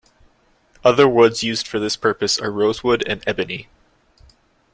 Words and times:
Other 0.83 1.07
woods 1.07 1.43
used 1.43 1.67
for 1.67 1.77
this 1.77 1.95
purpose 1.95 2.39
are 2.39 2.49
rosewood 2.51 3.03
and 3.07 3.23
ebony. 3.27 3.67